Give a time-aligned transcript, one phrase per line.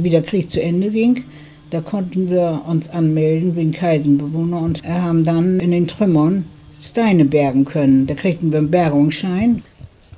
[0.00, 1.24] Wie der Krieg zu Ende ging,
[1.68, 6.46] da konnten wir uns anmelden wegen Kaisenbewohner und haben dann in den Trümmern
[6.80, 8.06] Steine bergen können.
[8.06, 9.62] Da kriegten wir einen Bergungsschein.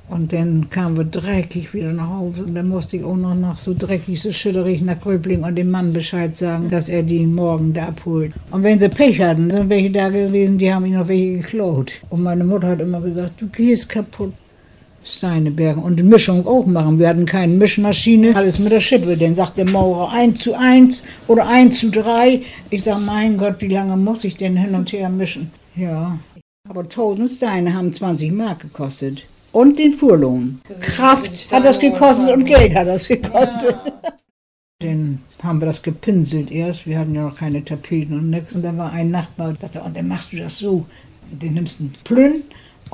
[0.09, 2.45] Und dann kamen wir dreckig wieder nach Hause.
[2.45, 5.71] Und dann musste ich auch noch nach so dreckig, so schütterig nach Gröbling und dem
[5.71, 8.31] Mann Bescheid sagen, dass er die morgen da abholt.
[8.51, 11.91] Und wenn sie Pech hatten, sind welche da gewesen, die haben ihn noch welche geklaut.
[12.09, 14.31] Und meine Mutter hat immer gesagt, du gehst kaputt.
[15.05, 16.97] Steine bergen und Mischung auch machen.
[16.97, 19.15] Wir hatten keine Mischmaschine, alles mit der Schippe.
[19.15, 22.41] Dann sagt der Maurer 1 zu 1 oder 1 zu 3.
[22.71, 25.51] Ich sag, mein Gott, wie lange muss ich denn hin und her mischen?
[25.75, 26.17] Ja,
[26.67, 29.23] aber 1000 Steine haben 20 Mark gekostet.
[29.51, 30.59] Und den Fuhrlohn.
[30.81, 33.75] Kraft hat das gekostet und Geld hat das gekostet.
[34.79, 36.87] Dann haben wir das gepinselt erst.
[36.87, 38.55] Wir hatten ja noch keine Tapeten und nichts.
[38.55, 40.85] Und dann war ein Nachbar, der sagte, und dann machst du das so.
[41.31, 42.43] Den nimmst du einen Plünn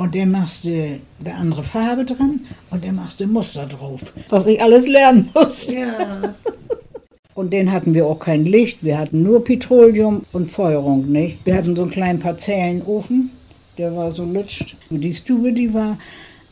[0.01, 2.41] und dann machst du eine andere Farbe dran
[2.71, 4.01] und dann machst du Muster drauf.
[4.29, 5.71] Was ich alles lernen muss.
[5.71, 6.33] Ja.
[7.33, 11.37] Und dann hatten wir auch kein Licht, wir hatten nur Petroleum und Feuerung, nicht?
[11.45, 13.31] Wir hatten so einen kleinen Parzellenofen,
[13.77, 14.75] der war so lutscht.
[14.89, 15.97] Die Stube, die war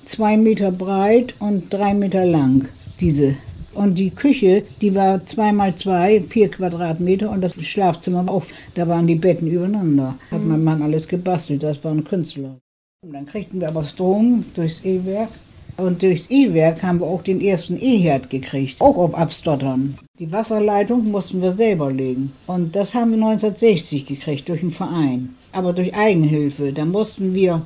[0.05, 2.69] zwei Meter breit und drei Meter lang,
[3.01, 3.35] diese.
[3.73, 8.87] Und die Küche, die war zwei mal zwei, vier Quadratmeter und das Schlafzimmer auf, da
[8.87, 10.15] waren die Betten übereinander.
[10.31, 12.55] Hat mein Mann alles gebastelt, das war ein Künstler.
[13.01, 15.29] Und dann kriegten wir aber Strom durchs E-Werk.
[15.77, 19.97] Und durchs E-Werk haben wir auch den ersten E-Herd gekriegt, auch auf Abstottern.
[20.19, 22.33] Die Wasserleitung mussten wir selber legen.
[22.45, 25.33] Und das haben wir 1960 gekriegt durch einen Verein.
[25.53, 26.73] Aber durch Eigenhilfe.
[26.73, 27.65] Da mussten wir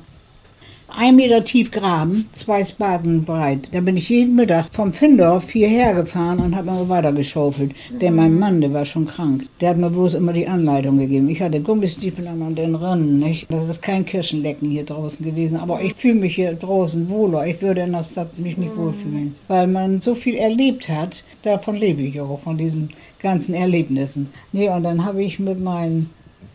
[0.88, 3.68] ein Meter tief graben, zwei Spaten breit.
[3.72, 7.72] Da bin ich jeden Mittag vom Findorf hierher gefahren und habe immer weiter geschaufelt.
[8.00, 9.46] Denn mein Mann, der war schon krank.
[9.60, 11.28] Der hat mir bloß immer die Anleitung gegeben.
[11.28, 13.50] Ich hatte Gummistiefel an und den Rinnen, nicht?
[13.50, 15.58] Das ist kein Kirschenlecken hier draußen gewesen.
[15.58, 17.46] Aber ich fühle mich hier draußen wohler.
[17.46, 19.34] Ich würde in der Stadt mich nicht wohlfühlen.
[19.48, 24.28] Weil man so viel erlebt hat, davon lebe ich auch, von diesen ganzen Erlebnissen.
[24.52, 26.10] Nee, und dann habe ich mit meinem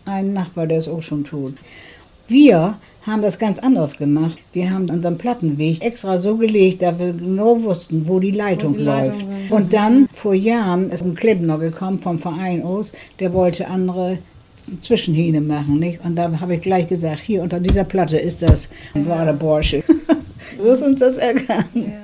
[0.06, 1.54] einen Nachbar, der ist auch schon tot.
[2.30, 2.78] Wir
[3.08, 4.38] haben das ganz anders gemacht.
[4.54, 8.78] Wir haben unseren Plattenweg extra so gelegt, dass wir genau wussten, wo die Leitung wo
[8.78, 9.22] die läuft.
[9.22, 14.20] Leitung und dann, vor Jahren, ist ein Klempner gekommen vom Verein aus, der wollte andere
[14.80, 15.80] Zwischenhähne machen.
[15.80, 16.06] Nicht?
[16.06, 19.84] Und da habe ich gleich gesagt, hier unter dieser Platte ist das wahre Borsche.
[20.60, 21.66] so ist uns das ergangen.
[21.74, 21.99] Ja.